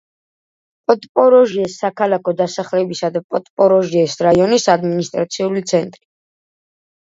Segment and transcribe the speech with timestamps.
[0.91, 6.07] პოდპოროჟიეს საქალაქო დასახლებისა და პოდპოროჟიეს რაიონის ადმინისტრაციული ცენტრი.